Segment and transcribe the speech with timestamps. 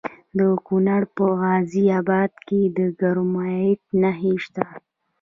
[0.37, 4.65] د کونړ په غازي اباد کې د کرومایټ نښې شته.